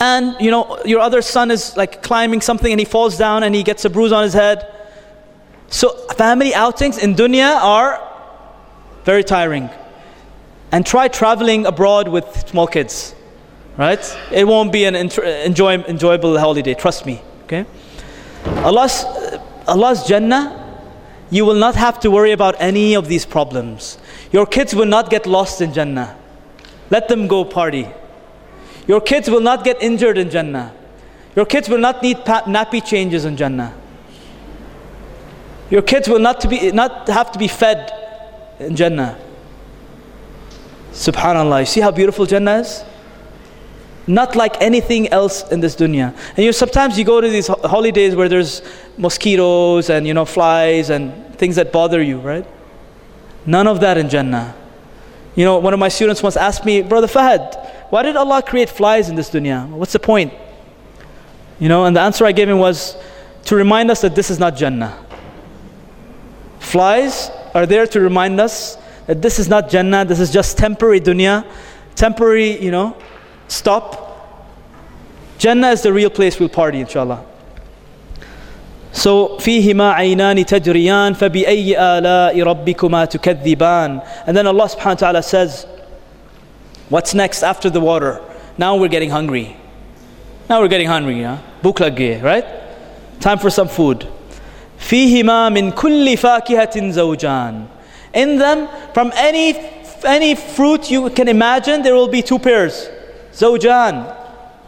[0.00, 3.54] and you know your other son is like climbing something and he falls down and
[3.54, 4.66] he gets a bruise on his head.
[5.68, 8.00] So family outings in dunya are
[9.04, 9.70] very tiring.
[10.72, 13.14] And try traveling abroad with small kids,
[13.76, 14.18] right?
[14.30, 17.66] It won't be an enjoy, enjoyable holiday, trust me, okay?
[18.62, 19.04] Allah's,
[19.66, 20.56] Allah's Jannah,
[21.30, 23.98] you will not have to worry about any of these problems.
[24.30, 26.16] Your kids will not get lost in Jannah.
[26.90, 27.88] Let them go party.
[28.86, 30.74] Your kids will not get injured in Jannah.
[31.36, 33.74] Your kids will not need nappy changes in Jannah.
[35.70, 37.92] Your kids will not, to be, not have to be fed
[38.58, 39.18] in Jannah.
[40.92, 41.60] Subhanallah.
[41.60, 42.84] You see how beautiful Jannah is?
[44.06, 46.12] Not like anything else in this dunya.
[46.30, 48.62] And you know, sometimes you go to these holidays where there's
[48.98, 52.46] mosquitoes and you know flies and things that bother you, right?
[53.46, 54.56] None of that in Jannah.
[55.36, 57.59] You know, one of my students once asked me, Brother Fahad,
[57.89, 59.67] why did Allah create flies in this dunya?
[59.69, 60.33] What's the point?
[61.59, 62.97] You know, and the answer I gave him was
[63.45, 64.97] to remind us that this is not Jannah.
[66.59, 70.99] Flies are there to remind us that this is not Jannah, this is just temporary
[70.99, 71.45] dunya,
[71.95, 72.97] temporary, you know,
[73.47, 74.01] stop.
[75.37, 77.23] Jannah is the real place we'll party, inshallah.
[78.91, 85.67] So فيهما عينان تجريان فبأي آلاء ربكما تكذبان And then Allah subhanahu wa ta'ala says
[86.89, 88.21] What's next after the water?
[88.57, 89.57] Now we're getting hungry.
[90.49, 91.41] Now we're getting hungry, yeah?
[91.61, 92.45] Buk right?
[93.19, 94.07] Time for some food.
[94.79, 97.67] فيهما من كل فاكهة زوجان
[98.13, 99.53] In them, from any,
[100.05, 102.87] any fruit you can imagine, there will be two pairs.
[103.33, 104.15] Zawjan,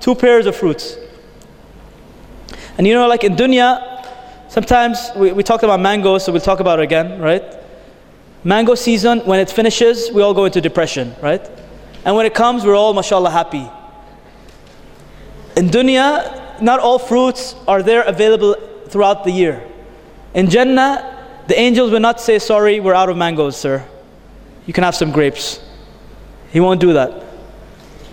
[0.00, 0.96] two pairs of fruits.
[2.78, 4.06] And you know, like in dunya,
[4.48, 7.42] sometimes we, we talked about mangoes, so we'll talk about it again, right?
[8.44, 11.44] Mango season, when it finishes, we all go into depression, right?
[12.05, 13.69] And when it comes, we're all, mashallah, happy.
[15.55, 18.55] In dunya, not all fruits are there available
[18.87, 19.63] throughout the year.
[20.33, 21.15] In Jannah,
[21.47, 23.83] the angels will not say, Sorry, we're out of mangoes, sir.
[24.65, 25.59] You can have some grapes.
[26.51, 27.23] He won't do that.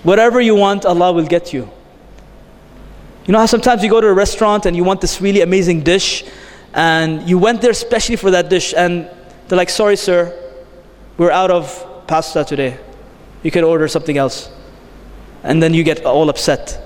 [0.02, 1.68] Whatever you want, Allah will get you.
[3.26, 5.82] You know how sometimes you go to a restaurant and you want this really amazing
[5.82, 6.24] dish,
[6.72, 9.08] and you went there especially for that dish, and
[9.48, 10.32] they're like, Sorry, sir,
[11.16, 12.78] we're out of pasta today.
[13.44, 14.50] You can order something else.
[15.44, 16.80] And then you get all upset.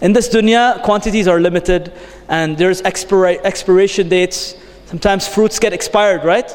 [0.00, 1.92] In this dunya, quantities are limited,
[2.28, 4.54] and there's expira- expiration dates
[4.90, 6.52] Sometimes fruits get expired, right?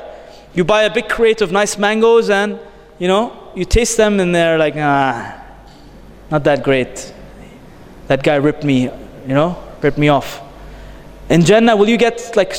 [0.53, 2.59] You buy a big crate of nice mangoes and,
[2.99, 5.41] you know, you taste them and they're like, ah,
[6.29, 7.13] not that great.
[8.07, 8.91] That guy ripped me,
[9.25, 10.41] you know, ripped me off.
[11.29, 12.53] In Jannah, will you get like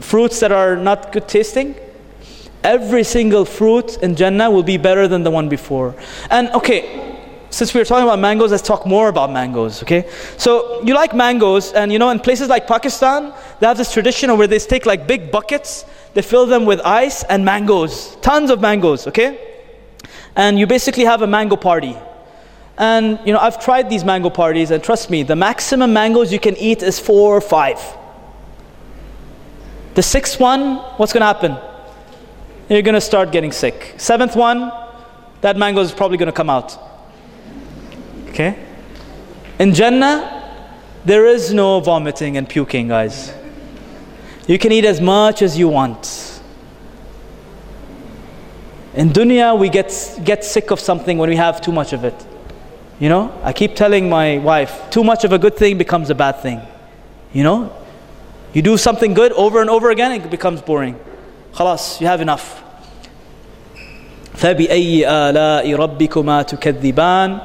[0.00, 1.76] fruits that are not good tasting?
[2.66, 5.94] Every single fruit in Jannah will be better than the one before.
[6.30, 6.80] And okay,
[7.48, 10.10] since we are talking about mangoes, let's talk more about mangoes, okay?
[10.36, 14.36] So you like mangoes, and you know, in places like Pakistan, they have this tradition
[14.36, 15.84] where they take like big buckets,
[16.14, 19.38] they fill them with ice and mangoes, tons of mangoes, okay?
[20.34, 21.96] And you basically have a mango party.
[22.78, 26.40] And you know, I've tried these mango parties, and trust me, the maximum mangoes you
[26.40, 27.80] can eat is four or five.
[29.94, 31.56] The sixth one, what's gonna happen?
[32.68, 33.94] You're gonna start getting sick.
[33.96, 34.72] Seventh one,
[35.40, 36.76] that mango is probably gonna come out.
[38.30, 38.58] Okay?
[39.58, 40.42] In Jannah,
[41.04, 43.32] there is no vomiting and puking, guys.
[44.48, 46.40] You can eat as much as you want.
[48.94, 49.92] In dunya, we get,
[50.24, 52.26] get sick of something when we have too much of it.
[52.98, 56.14] You know, I keep telling my wife, too much of a good thing becomes a
[56.14, 56.60] bad thing.
[57.32, 57.76] You know,
[58.54, 60.98] you do something good over and over again, it becomes boring.
[61.55, 62.61] خلاص, you have enough.
[64.35, 67.39] فبأي آلاء ربكما تكذبان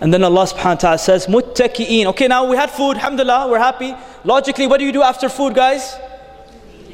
[0.00, 2.06] and then Allah subhanahu wa ta'ala says, Muttaki'een.
[2.06, 3.94] Okay, now we had food, alhamdulillah, we're happy.
[4.24, 5.94] Logically, what do you do after food, guys?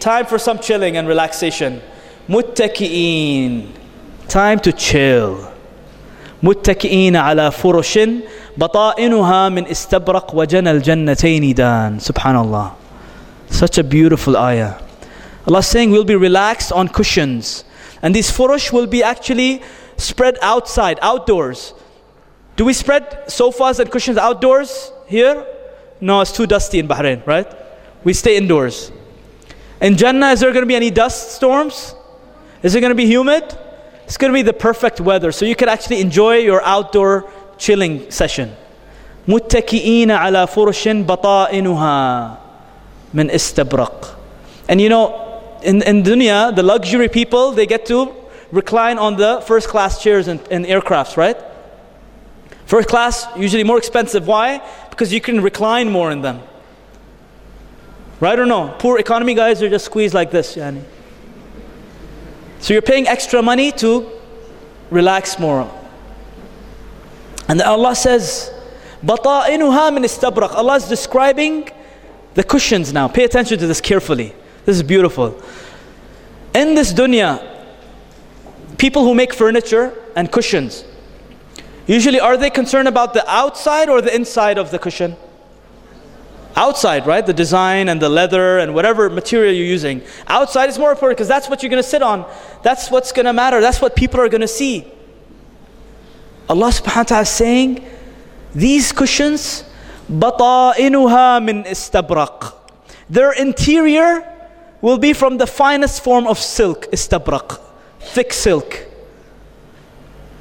[0.01, 1.81] Time for some chilling and relaxation.
[2.29, 3.71] Muttaki'een.
[4.29, 5.53] Time to chill.
[6.43, 7.99] متكئين على فرش
[8.57, 12.73] بطائنها من استبرق وجنى الجنتين دان Subhanallah.
[13.51, 14.75] Such a beautiful ayah.
[15.47, 17.65] Allah is saying we'll be relaxed on cushions.
[18.03, 19.63] And these furush will be actually
[19.97, 21.73] spread outside, outdoors.
[22.57, 25.47] Do we spread sofas and cushions outdoors here?
[26.01, 27.47] No, it's too dusty in Bahrain, right?
[28.05, 28.93] We stay indoors.
[29.81, 31.95] In Jannah, is there going to be any dust storms?
[32.63, 33.45] Is it going to be humid?
[34.05, 38.11] It's going to be the perfect weather, so you can actually enjoy your outdoor chilling
[38.11, 38.55] session.
[39.29, 42.39] متكئين على فرش بطائنها
[43.15, 44.15] من استبرق.
[44.69, 45.30] And you know,
[45.64, 48.14] in, in dunya, the luxury people, they get to
[48.52, 51.38] recline on the first class chairs and, aircrafts, right?
[52.66, 54.28] First class, usually more expensive.
[54.28, 54.62] Why?
[54.90, 56.42] Because you can recline more in them.
[58.20, 58.76] Right or no?
[58.78, 60.84] Poor economy guys are just squeezed like this, yani.
[62.60, 64.10] So you're paying extra money to
[64.92, 65.70] relax more.
[67.48, 68.52] And Allah says,
[69.04, 71.70] بَطَائِنُهَا مِنْ istabraq." Allah is describing
[72.36, 73.08] the cushions now.
[73.08, 74.36] Pay attention to this carefully.
[74.65, 75.41] This is beautiful.
[76.55, 77.41] In this dunya,
[78.79, 80.85] people who make furniture and cushions,
[81.87, 85.17] usually are they concerned about the outside or the inside of the cushion?
[86.57, 87.25] Outside, right?
[87.25, 90.01] The design and the leather and whatever material you're using.
[90.27, 92.25] Outside is more important because that's what you're going to sit on.
[92.63, 93.61] That's what's going to matter.
[93.61, 94.91] That's what people are going to see.
[96.49, 97.85] Allah subhanahu wa ta'ala is saying,
[98.55, 99.65] these cushions,
[100.11, 102.55] بَطَائِنُهَا min istabraq.
[103.11, 104.25] Their interior
[104.82, 107.60] will be from the finest form of silk, istabraq,
[108.00, 108.88] thick silk.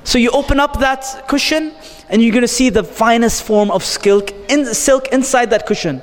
[0.05, 1.73] So you open up that cushion
[2.09, 6.03] and you're going to see the finest form of silk, in, silk inside that cushion.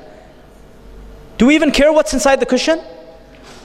[1.37, 2.81] Do we even care what's inside the cushion?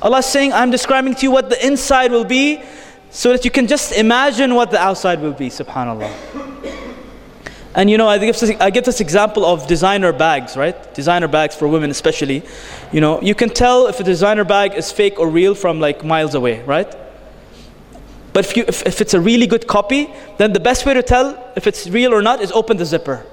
[0.01, 2.63] Allah is saying, I'm describing to you what the inside will be
[3.11, 6.52] so that you can just imagine what the outside will be, subhanAllah.
[7.75, 10.95] And you know, I give, this, I give this example of designer bags, right?
[10.95, 12.43] Designer bags for women, especially.
[12.93, 16.05] You know, you can tell if a designer bag is fake or real from like
[16.05, 16.95] miles away, right?
[18.35, 21.03] But if, you, if, if it's a really good copy, then the best way to
[21.03, 23.25] tell if it's real or not is open the zipper.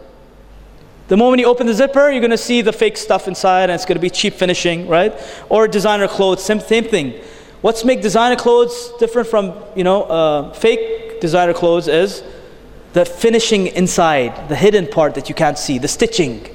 [1.10, 3.74] The moment you open the zipper, you're going to see the fake stuff inside and
[3.74, 5.14] it's going to be cheap finishing, right?
[5.50, 7.20] Or designer clothes, same, same thing.
[7.62, 12.24] What's make designer clothes different from, you know, uh, fake designer clothes is
[12.93, 16.47] the finishing inside, the hidden part that you can't see, the stitching,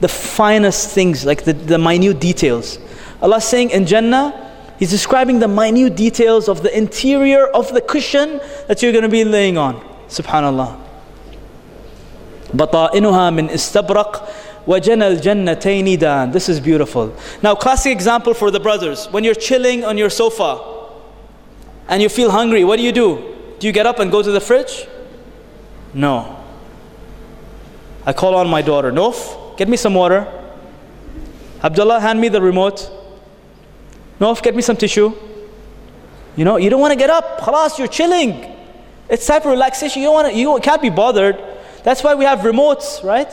[0.00, 2.78] the finest things, like the, the minute details.
[3.22, 4.48] Allah saying in Jannah,
[4.80, 9.10] He's describing the minute details of the interior of the cushion that you're going to
[9.10, 9.78] be laying on.
[10.08, 10.80] Subhanallah.
[12.54, 14.28] بطائنها من استبرق
[14.66, 16.32] وجنى الجنتين دان.
[16.32, 17.14] This is beautiful.
[17.42, 19.06] Now, classic example for the brothers.
[19.10, 20.58] When you're chilling on your sofa
[21.88, 23.36] and you feel hungry, what do you do?
[23.58, 24.88] Do you get up and go to the fridge?
[25.95, 26.43] No.
[28.05, 28.91] I call on my daughter.
[28.91, 30.27] Nof, get me some water.
[31.63, 32.91] Abdullah, hand me the remote.
[34.19, 35.13] Nof, get me some tissue.
[36.35, 37.39] You know, you don't want to get up.
[37.39, 38.53] Khalas, you're chilling.
[39.09, 40.01] It's time for relaxation.
[40.01, 41.41] You don't want to, you can't be bothered.
[41.83, 43.31] That's why we have remotes, right?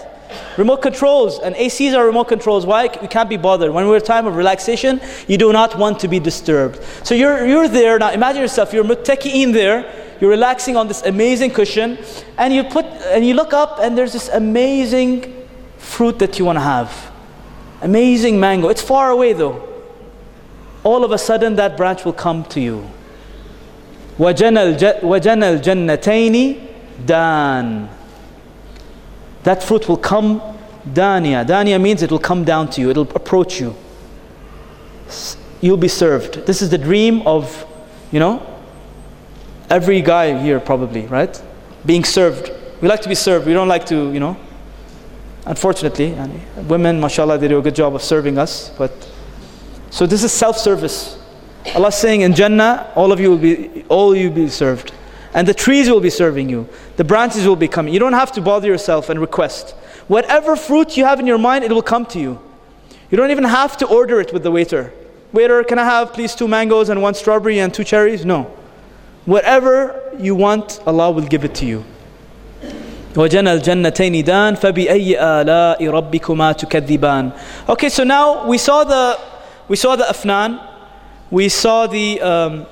[0.57, 2.65] Remote controls and ACs are remote controls.
[2.65, 2.89] Why?
[3.03, 3.73] We can't be bothered.
[3.73, 6.81] When we're time of relaxation, you do not want to be disturbed.
[7.03, 8.13] So you're, you're there now.
[8.13, 8.73] Imagine yourself.
[8.73, 10.02] You're muttaki'in there.
[10.22, 11.98] You're relaxing on this amazing cushion,
[12.38, 15.46] and you put and you look up, and there's this amazing
[15.78, 17.12] fruit that you want to have.
[17.82, 18.70] Amazing mango.
[18.70, 19.68] It's far away though
[20.88, 22.90] all of a sudden that branch will come to you.
[24.18, 26.62] وَجَنَى الْجَنَّتَيْنِ
[27.06, 27.90] dan.
[29.44, 30.42] That fruit will come
[30.88, 31.46] dania.
[31.46, 32.90] Dania means it will come down to you.
[32.90, 33.76] It will approach you.
[35.62, 36.46] You'll be served.
[36.46, 37.66] This is the dream of,
[38.12, 38.42] you know,
[39.73, 41.43] every guy here probably, right?
[41.87, 42.53] Being served.
[42.83, 43.47] We like to be served.
[43.47, 44.37] We don't like to, you know.
[45.47, 46.15] Unfortunately,
[46.69, 48.93] women, mashallah, they do a good job of serving us, but
[49.91, 51.19] so this is self-service.
[51.75, 54.93] Allah saying in Jannah, all of you will be, all you will be served.
[55.35, 56.69] And the trees will be serving you.
[56.97, 57.95] The branches will be coming.
[57.95, 59.71] You don't have to bother yourself and request.
[60.07, 62.39] Whatever fruit you have in your mind, it will come to you.
[63.11, 64.93] You don't even have to order it with the waiter.
[65.33, 68.27] Waiter, can I have please two mangoes and one strawberry and two cherries?
[68.27, 68.55] No.
[69.26, 71.84] Whatever you want, Allah will give it to you.
[73.16, 77.32] وجنى الجنتين دان فبأي آلاء ربكما تكذبان
[77.68, 79.18] Okay, so now we saw the
[79.68, 80.66] we saw the afnan,
[81.30, 82.66] we saw the, um,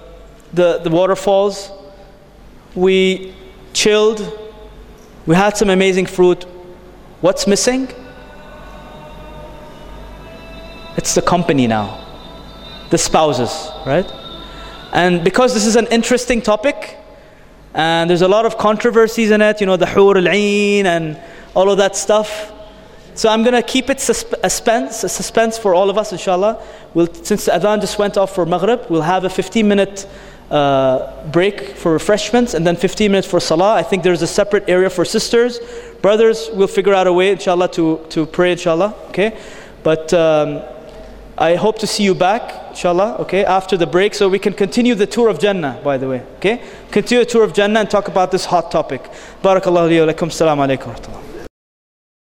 [0.53, 1.71] the, the waterfalls,
[2.74, 3.33] we
[3.74, 4.21] chilled,
[5.25, 6.43] we had some amazing fruit.
[7.19, 7.89] What's missing?
[10.95, 12.00] It's the company now,
[12.91, 14.09] the spouses, right?
[14.92, 16.99] And because this is an interesting topic,
[17.75, 21.20] and there's a lot of controversies in it, you know, the hur al and
[21.54, 22.52] all of that stuff.
[23.14, 26.64] So I'm going to keep it suspense, a suspense for all of us, inshallah.
[26.94, 30.09] We'll, since the adhan just went off for Maghrib, we'll have a 15 minute
[30.50, 33.75] uh, break for refreshments and then 15 minutes for salah.
[33.75, 35.61] I think there's a separate area for sisters.
[36.02, 38.94] Brothers, we'll figure out a way, inshallah, to, to pray, inshallah.
[39.11, 39.38] Okay?
[39.82, 40.62] But um,
[41.40, 44.94] I hope to see you back, inshallah, okay, after the break so we can continue
[44.94, 46.23] the tour of Jannah, by the way.
[46.37, 46.62] Okay?
[46.90, 49.02] Continue the tour of Jannah and talk about this hot topic.
[49.42, 50.28] Barakallahu alaykum.
[50.28, 51.29] Assalamu alaikum.